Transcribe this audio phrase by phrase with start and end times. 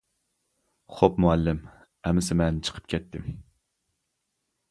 [0.93, 1.59] -خوپ مۇئەللىم،
[2.09, 3.31] ئەمىسە مەن چىقىپ كەتتىم.